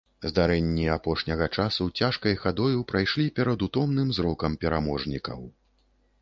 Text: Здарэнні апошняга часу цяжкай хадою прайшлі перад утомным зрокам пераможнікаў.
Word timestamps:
Здарэнні 0.29 0.85
апошняга 0.93 1.47
часу 1.59 1.83
цяжкай 2.03 2.37
хадою 2.45 2.79
прайшлі 2.93 3.27
перад 3.41 3.67
утомным 3.69 4.07
зрокам 4.21 4.51
пераможнікаў. 4.65 5.39